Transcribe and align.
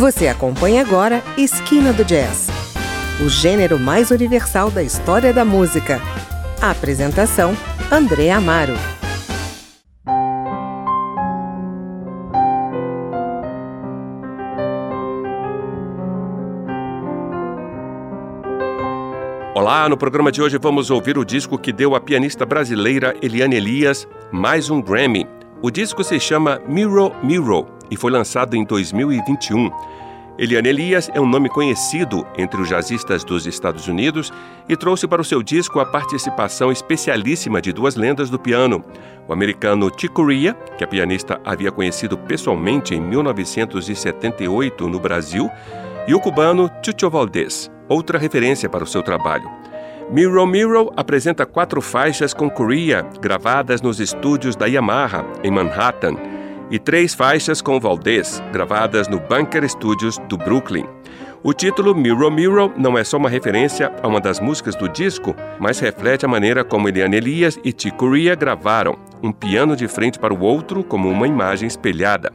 Você 0.00 0.28
acompanha 0.28 0.80
agora 0.80 1.22
Esquina 1.36 1.92
do 1.92 2.02
Jazz, 2.06 2.48
o 3.22 3.28
gênero 3.28 3.78
mais 3.78 4.10
universal 4.10 4.70
da 4.70 4.82
história 4.82 5.30
da 5.30 5.44
música. 5.44 6.00
A 6.58 6.70
apresentação: 6.70 7.54
André 7.92 8.30
Amaro. 8.30 8.72
Olá, 19.54 19.86
no 19.86 19.98
programa 19.98 20.32
de 20.32 20.40
hoje 20.40 20.56
vamos 20.56 20.90
ouvir 20.90 21.18
o 21.18 21.26
disco 21.26 21.58
que 21.58 21.74
deu 21.74 21.94
à 21.94 22.00
pianista 22.00 22.46
brasileira 22.46 23.14
Eliane 23.20 23.56
Elias 23.56 24.08
mais 24.32 24.70
um 24.70 24.80
Grammy. 24.80 25.28
O 25.60 25.70
disco 25.70 26.02
se 26.02 26.18
chama 26.18 26.58
Mirror 26.66 27.14
Mirror 27.22 27.79
e 27.90 27.96
foi 27.96 28.10
lançado 28.10 28.56
em 28.56 28.64
2021. 28.64 29.70
Eliane 30.38 30.70
Elias 30.70 31.10
é 31.12 31.20
um 31.20 31.26
nome 31.26 31.50
conhecido 31.50 32.26
entre 32.34 32.62
os 32.62 32.66
jazzistas 32.66 33.22
dos 33.22 33.46
Estados 33.46 33.88
Unidos 33.88 34.32
e 34.66 34.74
trouxe 34.74 35.06
para 35.06 35.20
o 35.20 35.24
seu 35.24 35.42
disco 35.42 35.80
a 35.80 35.84
participação 35.84 36.72
especialíssima 36.72 37.60
de 37.60 37.74
duas 37.74 37.94
lendas 37.94 38.30
do 38.30 38.38
piano, 38.38 38.82
o 39.28 39.34
americano 39.34 39.90
Chick 39.90 40.14
Corea, 40.14 40.54
que 40.78 40.84
a 40.84 40.86
pianista 40.86 41.38
havia 41.44 41.70
conhecido 41.70 42.16
pessoalmente 42.16 42.94
em 42.94 43.00
1978 43.02 44.88
no 44.88 44.98
Brasil, 44.98 45.50
e 46.08 46.14
o 46.14 46.20
cubano 46.20 46.70
Chucho 46.82 47.10
Valdés, 47.10 47.70
outra 47.86 48.18
referência 48.18 48.66
para 48.66 48.84
o 48.84 48.86
seu 48.86 49.02
trabalho. 49.02 49.46
Mirror 50.10 50.46
Mirror 50.46 50.92
apresenta 50.96 51.44
quatro 51.44 51.82
faixas 51.82 52.32
com 52.32 52.48
Corea 52.48 53.06
gravadas 53.20 53.82
nos 53.82 54.00
estúdios 54.00 54.56
da 54.56 54.64
Yamaha, 54.64 55.24
em 55.44 55.50
Manhattan, 55.50 56.16
e 56.70 56.78
três 56.78 57.14
faixas 57.14 57.60
com 57.60 57.80
Valdez, 57.80 58.42
gravadas 58.52 59.08
no 59.08 59.18
Bunker 59.18 59.68
Studios 59.68 60.18
do 60.28 60.38
Brooklyn. 60.38 60.86
O 61.42 61.54
título 61.54 61.94
Mirror 61.94 62.30
Mirror 62.30 62.72
não 62.76 62.98
é 62.98 63.02
só 63.02 63.16
uma 63.16 63.30
referência 63.30 63.90
a 64.02 64.06
uma 64.06 64.20
das 64.20 64.38
músicas 64.38 64.76
do 64.76 64.88
disco, 64.88 65.34
mas 65.58 65.80
reflete 65.80 66.24
a 66.24 66.28
maneira 66.28 66.62
como 66.62 66.88
Eliane 66.88 67.16
Elias 67.16 67.58
e 67.64 67.72
Corea 67.90 68.34
gravaram, 68.34 68.98
um 69.22 69.32
piano 69.32 69.74
de 69.74 69.88
frente 69.88 70.18
para 70.18 70.34
o 70.34 70.40
outro 70.40 70.84
como 70.84 71.08
uma 71.08 71.26
imagem 71.26 71.66
espelhada. 71.66 72.30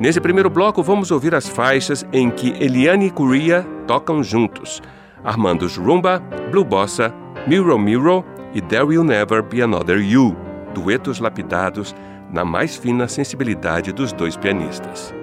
Nesse 0.00 0.20
primeiro 0.20 0.48
bloco, 0.48 0.82
vamos 0.82 1.10
ouvir 1.10 1.34
as 1.34 1.48
faixas 1.48 2.06
em 2.12 2.30
que 2.30 2.54
Eliane 2.58 3.08
e 3.08 3.10
Corea 3.10 3.66
tocam 3.86 4.22
juntos, 4.22 4.80
Armando's 5.22 5.76
Rumba, 5.76 6.22
Blue 6.50 6.64
Bossa, 6.64 7.12
Mirror 7.46 7.78
Mirror 7.78 8.24
e 8.54 8.62
There 8.62 8.84
Will 8.84 9.04
Never 9.04 9.42
Be 9.42 9.60
Another 9.60 10.00
You, 10.00 10.34
duetos 10.72 11.18
lapidados 11.18 11.94
na 12.32 12.44
mais 12.44 12.76
fina 12.76 13.08
sensibilidade 13.08 13.92
dos 13.92 14.12
dois 14.12 14.36
pianistas. 14.36 15.17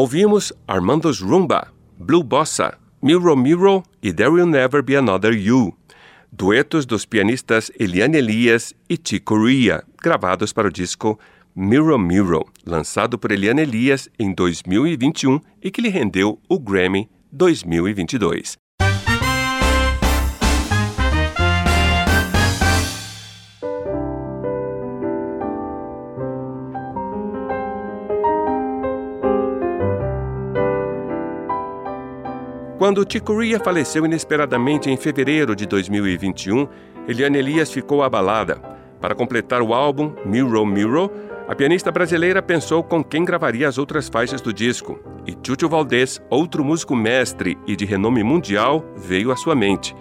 Ouvimos 0.00 0.50
Armando's 0.66 1.20
Rumba, 1.20 1.70
Blue 1.98 2.22
Bossa, 2.22 2.78
Miro 3.02 3.36
Miro 3.36 3.82
e 4.02 4.10
There 4.14 4.30
Will 4.30 4.46
Never 4.46 4.82
Be 4.82 4.96
Another 4.96 5.34
You, 5.34 5.76
duetos 6.32 6.86
dos 6.86 7.04
pianistas 7.04 7.70
Eliane 7.78 8.16
Elias 8.16 8.72
e 8.88 8.96
Chico 8.96 9.44
Ria, 9.44 9.84
gravados 10.02 10.54
para 10.54 10.68
o 10.68 10.72
disco 10.72 11.20
Miro 11.54 11.98
Miro, 11.98 12.46
lançado 12.64 13.18
por 13.18 13.30
Eliane 13.30 13.60
Elias 13.60 14.08
em 14.18 14.32
2021 14.32 15.38
e 15.62 15.70
que 15.70 15.82
lhe 15.82 15.90
rendeu 15.90 16.40
o 16.48 16.58
Grammy 16.58 17.06
2022. 17.30 18.56
Quando 32.80 33.04
Chico 33.06 33.38
Ria 33.38 33.60
faleceu 33.60 34.06
inesperadamente 34.06 34.88
em 34.88 34.96
fevereiro 34.96 35.54
de 35.54 35.66
2021, 35.66 36.66
Eliane 37.06 37.36
Elias 37.36 37.70
ficou 37.70 38.02
abalada. 38.02 38.56
Para 38.98 39.14
completar 39.14 39.60
o 39.60 39.74
álbum 39.74 40.14
Mirror 40.24 40.64
Mirror, 40.64 41.10
a 41.46 41.54
pianista 41.54 41.92
brasileira 41.92 42.40
pensou 42.40 42.82
com 42.82 43.04
quem 43.04 43.22
gravaria 43.22 43.68
as 43.68 43.76
outras 43.76 44.08
faixas 44.08 44.40
do 44.40 44.50
disco. 44.50 44.98
E 45.26 45.36
Chucho 45.46 45.68
Valdés, 45.68 46.22
outro 46.30 46.64
músico 46.64 46.96
mestre 46.96 47.58
e 47.66 47.76
de 47.76 47.84
renome 47.84 48.24
mundial, 48.24 48.82
veio 48.96 49.30
à 49.30 49.36
sua 49.36 49.54
mente. 49.54 49.94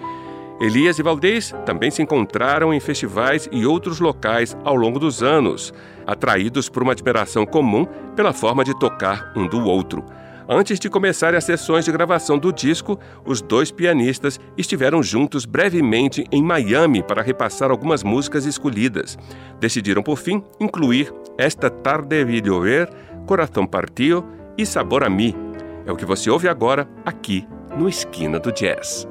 Elias 0.61 0.97
e 0.99 1.03
Valdez 1.03 1.53
também 1.65 1.91
se 1.91 2.01
encontraram 2.01 2.73
em 2.73 2.79
festivais 2.79 3.49
e 3.51 3.65
outros 3.65 3.99
locais 3.99 4.55
ao 4.63 4.77
longo 4.77 4.99
dos 4.99 5.21
anos, 5.21 5.73
atraídos 6.07 6.69
por 6.69 6.81
uma 6.81 6.93
admiração 6.93 7.45
comum 7.45 7.85
pela 8.15 8.31
forma 8.31 8.63
de 8.63 8.73
tocar 8.79 9.33
um 9.35 9.45
do 9.45 9.65
outro. 9.65 10.01
Antes 10.51 10.79
de 10.79 10.89
começar 10.89 11.35
as 11.35 11.43
sessões 11.43 11.85
de 11.85 11.91
gravação 11.91 12.35
do 12.39 12.51
disco, 12.51 12.99
os 13.23 13.39
dois 13.39 13.69
pianistas 13.69 14.39
estiveram 14.57 15.03
juntos 15.03 15.45
brevemente 15.45 16.25
em 16.31 16.41
Miami 16.41 17.03
para 17.03 17.21
repassar 17.21 17.69
algumas 17.69 18.01
músicas 18.03 18.47
escolhidas. 18.47 19.15
Decidiram, 19.59 20.01
por 20.01 20.17
fim, 20.17 20.43
incluir 20.59 21.13
Esta 21.38 21.69
Tarde 21.69 22.25
Vi 22.25 22.41
Llover, 22.41 22.89
Coração 23.27 23.67
Partiu 23.67 24.25
e 24.57 24.65
Sabor 24.65 25.03
a 25.03 25.09
Mi. 25.09 25.35
É 25.85 25.91
o 25.91 25.95
que 25.95 26.03
você 26.03 26.31
ouve 26.31 26.49
agora 26.49 26.89
aqui 27.05 27.47
no 27.77 27.88
Esquina 27.88 28.39
do 28.39 28.51
Jazz. 28.51 29.07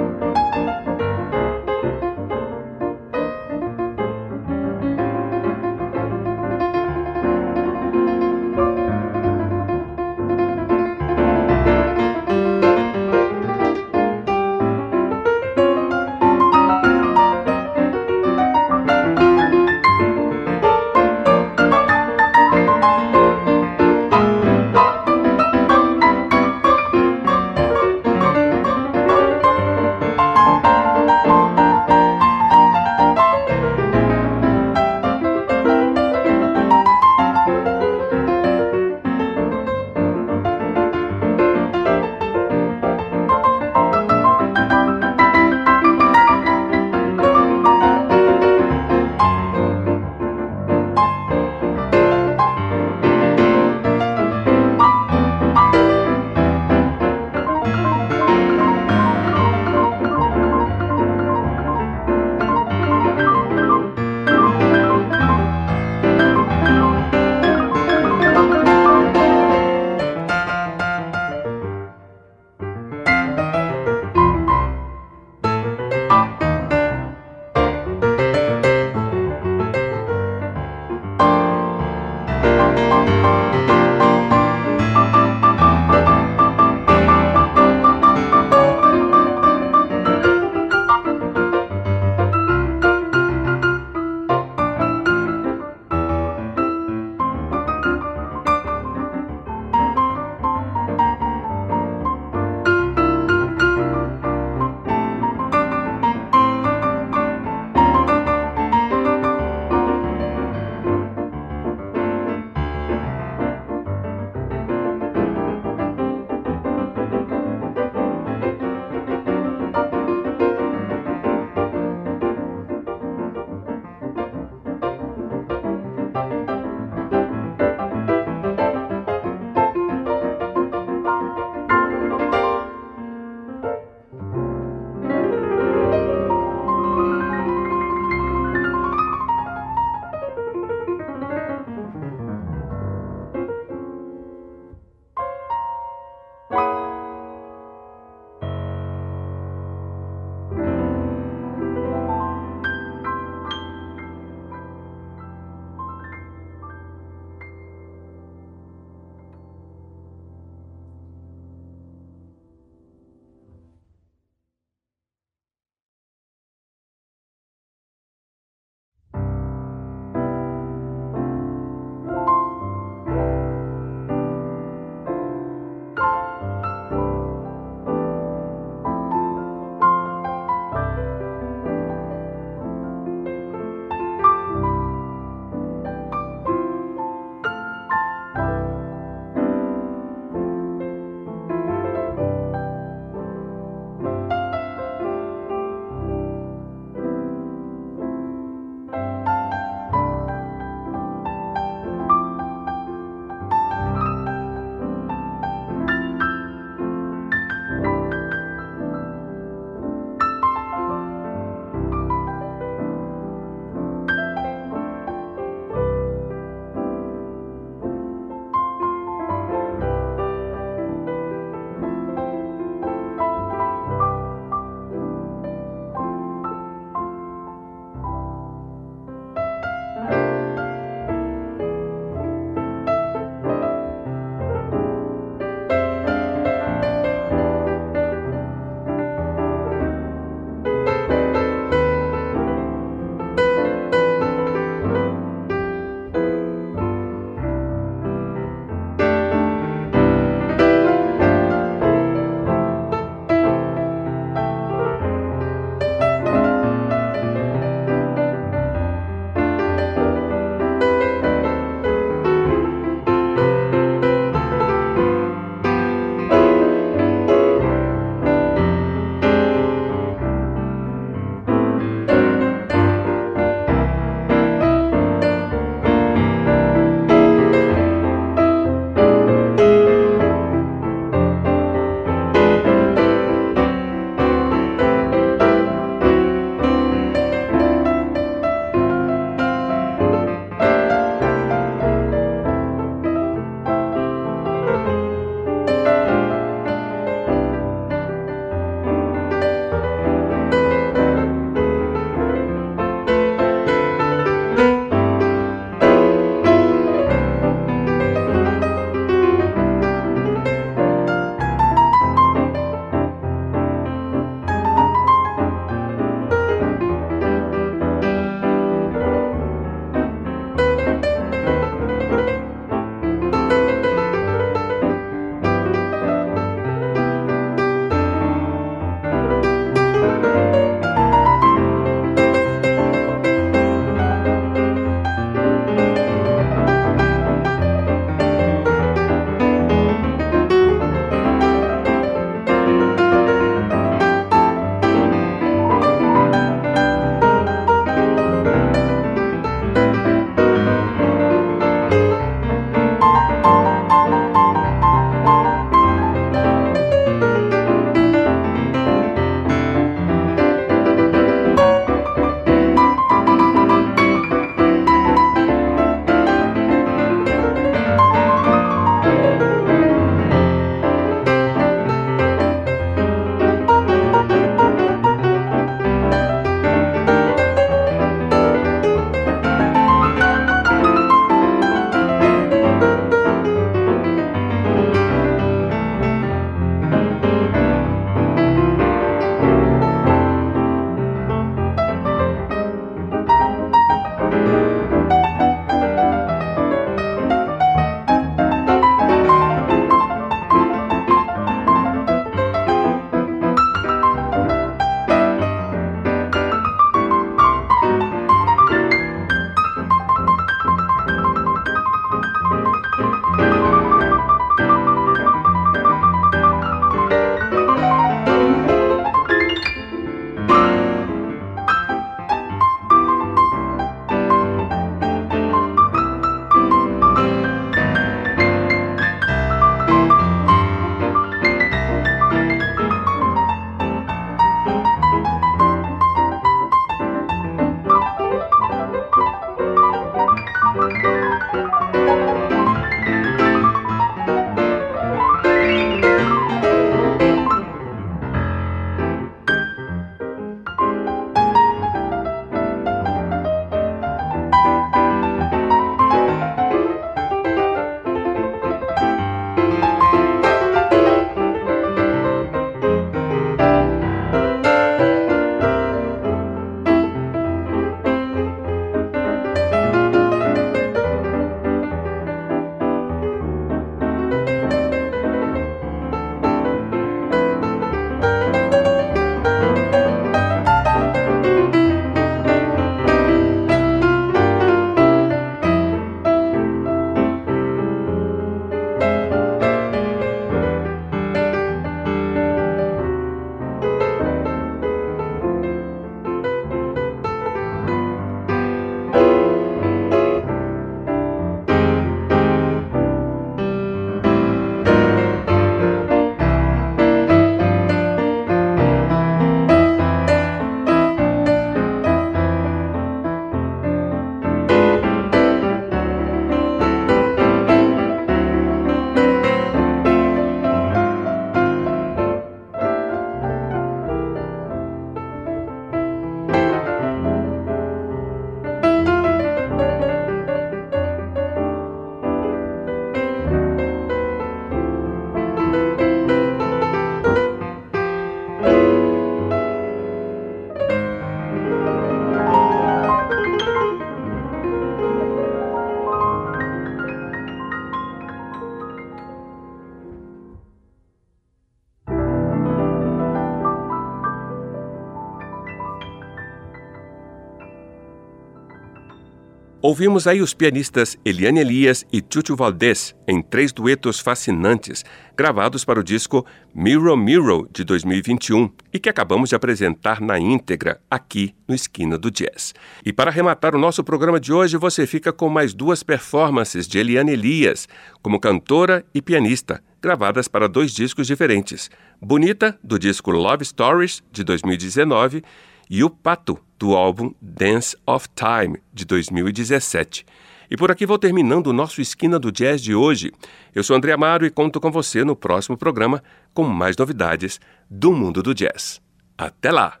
Ouvimos 559.83 560.27
aí 560.27 560.43
os 560.43 560.53
pianistas 560.53 561.17
Eliane 561.25 561.59
Elias 561.59 562.05
e 562.13 562.21
Chuchu 562.21 562.55
Valdez 562.55 563.15
em 563.27 563.41
três 563.41 563.73
duetos 563.73 564.19
fascinantes, 564.19 565.03
gravados 565.35 565.83
para 565.83 565.99
o 565.99 566.03
disco 566.03 566.45
Mirror 566.71 567.17
Mirror 567.17 567.67
de 567.73 567.83
2021 567.83 568.69
e 568.93 568.99
que 568.99 569.09
acabamos 569.09 569.49
de 569.49 569.55
apresentar 569.55 570.21
na 570.21 570.37
íntegra 570.37 571.01
aqui 571.09 571.55
no 571.67 571.73
Esquina 571.73 572.15
do 572.15 572.29
Jazz. 572.29 572.75
E 573.03 573.11
para 573.11 573.31
arrematar 573.31 573.75
o 573.75 573.79
nosso 573.79 574.03
programa 574.03 574.39
de 574.39 574.53
hoje, 574.53 574.77
você 574.77 575.07
fica 575.07 575.33
com 575.33 575.49
mais 575.49 575.73
duas 575.73 576.03
performances 576.03 576.87
de 576.87 576.99
Eliane 576.99 577.31
Elias, 577.31 577.89
como 578.21 578.39
cantora 578.39 579.03
e 579.15 579.19
pianista, 579.19 579.83
gravadas 579.99 580.47
para 580.47 580.69
dois 580.69 580.91
discos 580.91 581.25
diferentes: 581.25 581.89
Bonita, 582.21 582.77
do 582.83 582.99
disco 582.99 583.31
Love 583.31 583.65
Stories 583.65 584.21
de 584.31 584.43
2019, 584.43 585.41
e 585.89 586.03
O 586.03 586.09
Pato, 586.09 586.59
do 586.81 586.95
álbum 586.95 587.31
Dance 587.39 587.95
of 588.07 588.27
Time, 588.35 588.81
de 588.91 589.05
2017. 589.05 590.25
E 590.67 590.75
por 590.75 590.89
aqui 590.89 591.05
vou 591.05 591.19
terminando 591.19 591.67
o 591.67 591.73
nosso 591.73 592.01
Esquina 592.01 592.39
do 592.39 592.51
Jazz 592.51 592.81
de 592.81 592.95
hoje. 592.95 593.31
Eu 593.75 593.83
sou 593.83 593.95
André 593.95 594.13
Amaro 594.13 594.47
e 594.47 594.49
conto 594.49 594.81
com 594.81 594.89
você 594.89 595.23
no 595.23 595.35
próximo 595.35 595.77
programa 595.77 596.23
com 596.55 596.63
mais 596.63 596.97
novidades 596.97 597.59
do 597.87 598.11
mundo 598.11 598.41
do 598.41 598.55
jazz. 598.55 598.99
Até 599.37 599.71
lá! 599.71 600.00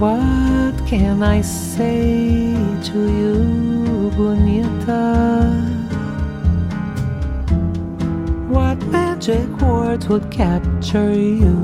What 0.00 0.86
can 0.86 1.22
I 1.22 1.42
say 1.42 2.54
to 2.84 2.98
you, 3.18 4.10
Bonita? 4.16 5.52
What 8.48 8.78
magic 8.86 9.46
words 9.60 10.08
would 10.08 10.30
capture 10.30 11.12
you 11.12 11.54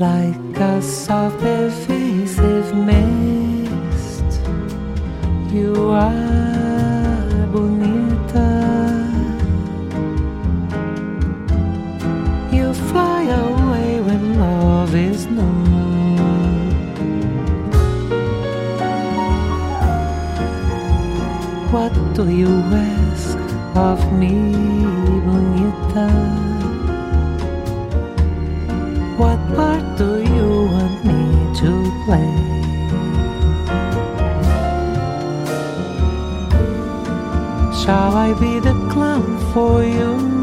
like 0.00 0.58
a 0.58 0.82
soft 0.82 1.40
evasive 1.44 2.74
mist? 2.74 4.28
You 5.54 5.90
are 5.90 7.46
Bonita. 7.52 8.50
You 12.50 12.74
fly 12.90 13.22
away 13.22 14.00
when 14.00 14.40
love 14.40 14.96
is 14.96 15.26
new. 15.26 15.59
Do 22.14 22.28
you 22.28 22.48
ask 22.48 23.38
of 23.76 24.12
me, 24.12 24.34
Bonita? 25.24 26.08
What 29.16 29.38
part 29.54 29.84
do 29.96 30.20
you 30.20 30.48
want 30.74 31.04
me 31.04 31.22
to 31.60 31.70
play? 32.04 32.32
Shall 37.80 38.14
I 38.16 38.34
be 38.38 38.58
the 38.60 38.74
clown 38.90 39.38
for 39.52 39.84
you, 39.84 40.39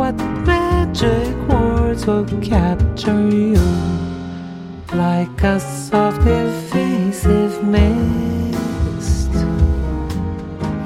What 0.00 0.16
magic 0.16 1.36
words 1.46 2.06
will 2.06 2.24
capture 2.40 3.28
you 3.28 3.60
like 4.94 5.42
a 5.42 5.60
soft, 5.60 6.26
evasive 6.26 7.62
mist? 7.62 9.30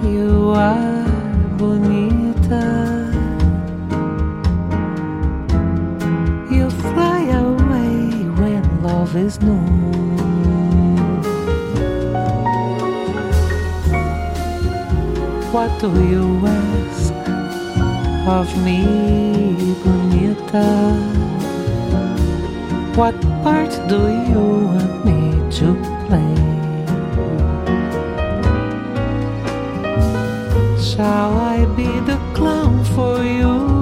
You 0.02 0.50
are 0.56 1.06
Bonita. 1.56 2.66
You 6.50 6.68
fly 6.70 7.20
away 7.46 8.26
when 8.40 8.82
love 8.82 9.14
is 9.14 9.40
known 9.40 9.94
What 15.52 15.70
do 15.80 15.88
you 16.02 16.44
ask 16.48 16.73
of 18.26 18.48
me, 18.64 19.74
Bonita? 19.84 20.94
What 22.96 23.20
part 23.42 23.70
do 23.88 24.00
you 24.30 24.44
want 24.64 25.04
me 25.04 25.20
to 25.58 25.74
play? 26.06 26.34
Shall 30.80 31.36
I 31.38 31.66
be 31.76 32.00
the 32.00 32.18
clown 32.32 32.82
for 32.94 33.22
you, 33.22 33.73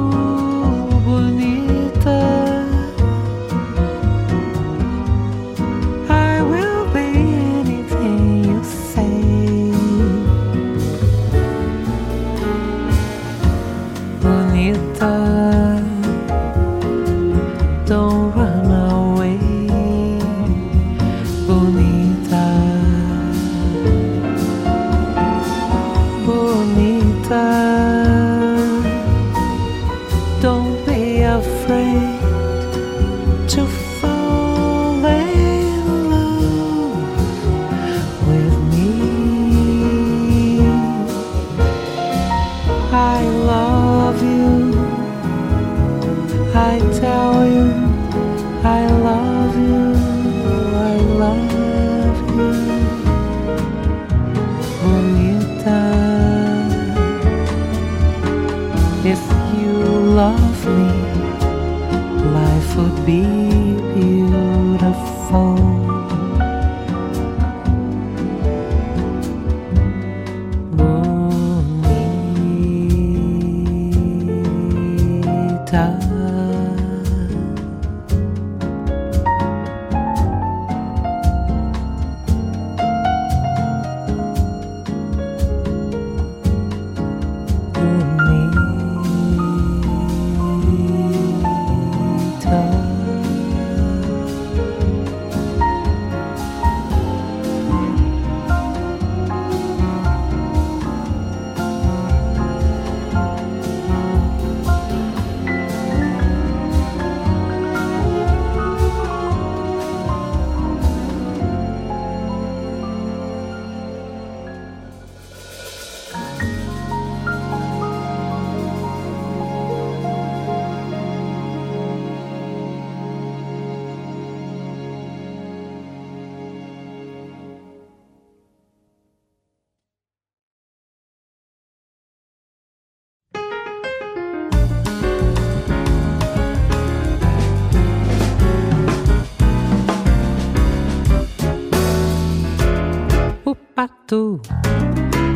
pato 144.13 144.39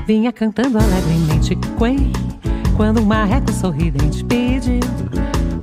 vinha 0.07 0.31
cantando 0.31 0.79
alegremente 0.79 1.57
quen 1.79 2.13
quando 2.77 3.01
um 3.01 3.07
marreco 3.07 3.51
sorridente 3.51 4.23
pediu 4.25 4.81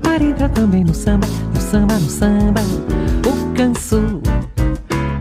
para 0.01 0.24
entrar 0.24 0.49
também 0.49 0.84
no 0.84 0.95
samba, 0.95 1.28
no 1.53 1.61
samba, 1.61 1.93
no 1.93 2.09
samba. 2.09 2.61
O 3.28 3.53
canso 3.53 4.20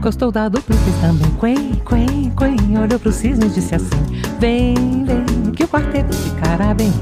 gostou 0.00 0.32
da 0.32 0.48
dupla 0.48 0.74
fez 0.74 0.96
também 1.00 1.30
quen, 1.38 1.82
quen, 1.84 2.30
quen. 2.30 2.78
Olhou 2.78 2.98
pro 2.98 3.12
cisne 3.12 3.46
e 3.46 3.50
disse 3.50 3.74
assim: 3.74 3.90
Vem, 4.40 5.04
vem, 5.04 5.52
que 5.54 5.64
o 5.64 5.68
quarteto 5.68 6.14
ficará 6.14 6.72
bem, 6.72 6.92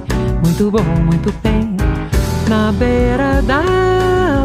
muito 0.45 0.70
bom, 0.72 0.84
muito 1.05 1.32
bem. 1.41 1.76
Na 2.49 2.72
beira 2.72 3.41
da 3.43 3.61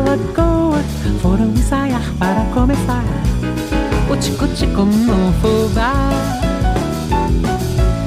lagoa 0.06 0.80
foram 1.22 1.48
ensaiar 1.48 2.04
para 2.20 2.46
começar 2.54 3.25
o 4.10 4.16
tico-tico 4.18 4.84
no 4.84 5.34
fubá. 5.41 6.10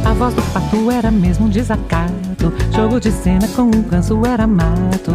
A 0.04 0.14
voz 0.14 0.34
do 0.34 0.42
pato 0.52 0.90
era 0.90 1.10
mesmo 1.10 1.46
um 1.46 1.48
desacato. 1.48 2.52
Jogo 2.74 3.00
de 3.00 3.10
cena 3.10 3.46
com 3.48 3.62
um 3.62 3.82
ganso 3.82 4.24
era 4.24 4.46
mato. 4.46 5.12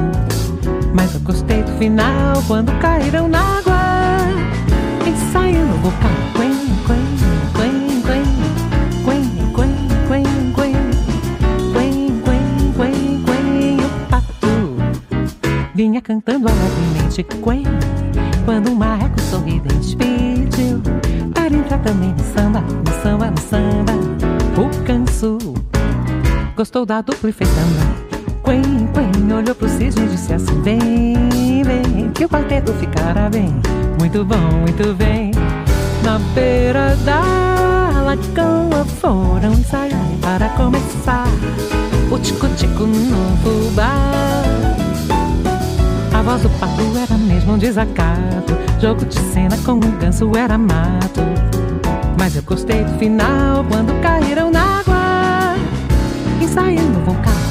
Mas 0.93 1.13
eu 1.15 1.21
gostei 1.21 1.63
do 1.63 1.71
final 1.77 2.43
quando 2.47 2.71
caíram 2.79 3.27
na 3.27 3.39
água. 3.39 3.73
Ensaiando 5.07 5.73
o 5.73 5.77
vocal. 5.79 6.11
Quen, 6.35 6.51
quen, 6.85 7.03
quen, 7.55 8.01
quen. 8.03 8.23
Quen, 9.03 9.23
quen, 9.53 9.71
quen, 10.07 10.23
quen. 10.53 10.73
Quen, 11.73 12.21
quen, 12.23 12.73
quen, 12.77 13.23
quen. 13.25 13.79
O 13.79 13.89
pato 14.09 14.51
vinha 15.73 16.01
cantando 16.01 16.47
alegremente. 16.47 17.23
Quen, 17.23 17.63
quando 18.45 18.71
um 18.71 18.75
também 21.83 22.13
no 22.13 22.23
samba, 22.33 22.61
no 22.61 23.01
samba, 23.01 23.29
no 23.29 23.37
samba. 23.37 23.93
O 24.57 24.83
canso 24.85 25.37
gostou 26.55 26.85
da 26.85 27.01
dupla 27.01 27.29
e 27.29 27.33
fez 27.33 27.49
também. 27.49 28.03
Quen, 28.43 28.87
quen, 28.93 29.33
olhou 29.33 29.55
pro 29.55 29.67
cisne 29.67 30.05
e 30.05 30.07
disse 30.07 30.33
assim: 30.33 30.61
Vem, 30.61 31.63
vem, 31.63 32.11
que 32.11 32.25
o 32.25 32.29
quarteto 32.29 32.73
ficará 32.73 33.29
bem. 33.29 33.53
Muito 33.99 34.23
bom, 34.23 34.51
muito 34.61 34.93
bem. 34.95 35.31
Na 36.03 36.19
beira 36.33 36.95
da 37.05 37.21
lagoa 38.01 38.85
foram 38.85 39.53
ensaiar 39.53 39.99
para 40.21 40.49
começar 40.49 41.27
o 42.11 42.19
tico-tico 42.19 42.83
no 42.83 43.37
fubá. 43.37 44.43
A 46.13 46.21
voz 46.21 46.41
do 46.41 46.49
pato 46.59 46.81
era 46.97 47.17
mesmo 47.17 47.53
um 47.53 47.57
desacato. 47.57 48.53
Jogo 48.79 49.05
de 49.05 49.19
cena 49.19 49.57
com 49.65 49.73
um 49.73 49.97
ganso 49.99 50.31
era 50.37 50.57
mato. 50.57 51.21
Mas 52.17 52.35
eu 52.35 52.43
gostei 52.43 52.83
do 52.83 52.97
final 52.97 53.65
quando 53.65 53.99
caíram 54.01 54.51
na 54.51 54.79
água. 54.79 55.55
Ensaiando 56.41 56.99
o 56.99 57.03
vocal. 57.03 57.42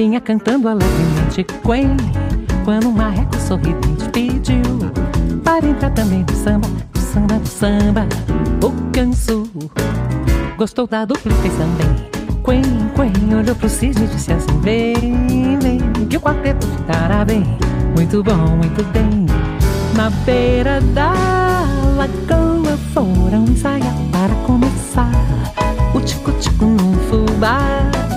Vinha 0.00 0.18
cantando 0.18 0.66
alegremente 0.66 1.44
quen 1.62 1.94
quando 2.64 2.88
um 2.88 2.92
marreco 2.92 3.36
sorridente 3.36 4.08
pediu 4.10 4.62
para 5.44 5.66
entrar 5.66 5.90
também 5.90 6.24
no 6.26 6.36
samba, 6.36 6.68
no 6.94 7.00
samba, 7.02 7.34
no 7.34 7.46
samba. 7.46 8.06
O 8.64 8.92
canso 8.92 9.42
gostou 10.56 10.86
da 10.86 11.04
dupla 11.04 11.30
e 11.30 11.34
fez 11.42 11.52
também. 11.52 12.08
Quen, 12.42 12.62
quen, 12.96 13.34
olhou 13.34 13.54
pro 13.54 13.68
cisne 13.68 14.06
e 14.06 14.08
disse 14.08 14.32
assim: 14.32 14.58
Vem, 14.62 15.58
vem, 15.58 16.06
que 16.08 16.16
o 16.16 16.20
quarteto 16.20 16.66
ficará 16.66 17.22
bem. 17.22 17.44
Muito 17.94 18.22
bom, 18.22 18.56
muito 18.56 18.82
bem. 18.94 19.26
Na 19.94 20.08
beira 20.24 20.80
da 20.94 21.12
lagoa 21.98 22.74
foram 22.94 23.44
ensaiar 23.44 23.94
para 24.10 24.34
começar 24.46 25.12
o 25.94 26.00
tico-tico 26.00 26.64
no 26.64 26.94
fubá. 27.00 28.09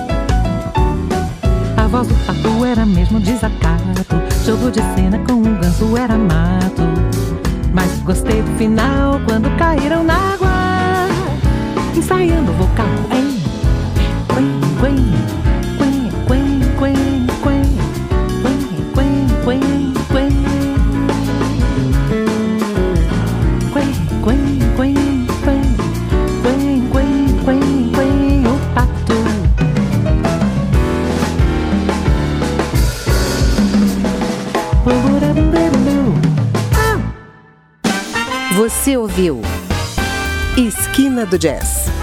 Voz 1.94 2.08
do 2.08 2.14
pato 2.26 2.64
era 2.64 2.84
mesmo 2.84 3.20
desacato. 3.20 3.84
Jogo 4.44 4.68
de 4.68 4.80
cena 4.96 5.16
com 5.20 5.34
um 5.34 5.60
ganso 5.60 5.96
era 5.96 6.18
mato. 6.18 6.82
Mas 7.72 7.88
gostei 8.02 8.42
do 8.42 8.50
final 8.58 9.20
quando 9.24 9.48
caíram 9.56 10.02
na 10.02 10.16
água. 10.32 10.48
Ensaiando 11.96 12.50
o 12.50 12.54
vocal. 12.56 12.88
Quen, 13.10 13.33
Ouviu. 38.96 39.40
Esquina 40.56 41.26
do 41.26 41.38
Jazz 41.38 41.93